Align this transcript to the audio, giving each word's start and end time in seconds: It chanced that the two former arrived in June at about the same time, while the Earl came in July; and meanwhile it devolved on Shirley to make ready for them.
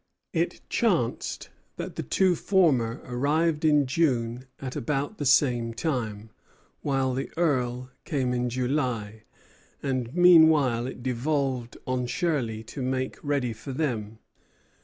It 0.33 0.61
chanced 0.67 1.51
that 1.77 1.95
the 1.95 2.01
two 2.01 2.33
former 2.35 3.03
arrived 3.05 3.63
in 3.63 3.85
June 3.85 4.47
at 4.59 4.75
about 4.75 5.19
the 5.19 5.27
same 5.27 5.75
time, 5.75 6.31
while 6.81 7.13
the 7.13 7.29
Earl 7.37 7.91
came 8.03 8.33
in 8.33 8.49
July; 8.49 9.25
and 9.83 10.11
meanwhile 10.15 10.87
it 10.87 11.03
devolved 11.03 11.77
on 11.85 12.07
Shirley 12.07 12.63
to 12.63 12.81
make 12.81 13.19
ready 13.23 13.53
for 13.53 13.73
them. 13.73 14.17